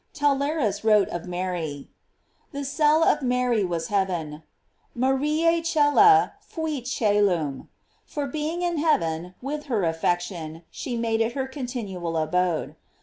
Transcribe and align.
Tau 0.15 0.33
lerns 0.33 0.83
wrote 0.83 1.09
of 1.09 1.27
Mary: 1.27 1.87
The 2.53 2.61
eellof 2.61 3.21
Mary 3.21 3.63
was 3.63 3.89
hea 3.89 4.03
ven, 4.05 4.41
"Marise 4.97 5.63
cella 5.69 6.33
fuit 6.41 6.85
co3lum,"* 6.85 7.67
for 8.03 8.25
being 8.25 8.63
in 8.63 8.79
hea 8.79 8.97
ven, 8.97 9.35
with 9.43 9.65
her 9.65 9.83
affection, 9.85 10.63
she 10.71 10.97
made 10.97 11.21
it 11.21 11.33
her 11.33 11.45
continual 11.47 12.17
abode. 12.17 12.75